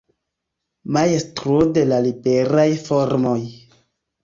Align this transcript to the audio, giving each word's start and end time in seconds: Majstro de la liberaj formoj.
Majstro 0.97 1.59
de 1.77 1.85
la 1.91 2.01
liberaj 2.07 2.67
formoj. 2.91 3.39